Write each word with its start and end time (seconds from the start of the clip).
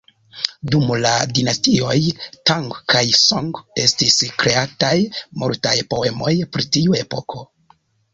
Dum 0.75 0.91
la 1.01 1.09
Dinastioj 1.39 1.97
Tang 2.49 2.65
kaj 2.93 3.03
Song, 3.17 3.51
estis 3.83 4.15
kreataj 4.45 4.95
multaj 5.43 5.75
poemoj 5.93 6.33
pri 6.57 6.67
tiu 6.79 6.97
epoko. 7.03 7.45